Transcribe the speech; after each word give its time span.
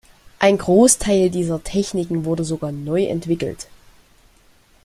Ein 0.39 0.57
Großteil 0.57 1.29
dieser 1.29 1.63
Techniken 1.63 2.25
wurde 2.25 2.43
sogar 2.43 2.71
neu 2.71 3.03
entwickelt. 3.05 3.67